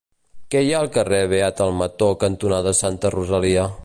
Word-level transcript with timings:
Què 0.53 0.61
hi 0.67 0.71
ha 0.71 0.79
al 0.85 0.89
carrer 0.95 1.19
Beat 1.33 1.61
Almató 1.65 2.07
cantonada 2.27 2.73
Santa 2.81 3.13
Rosalia? 3.19 3.67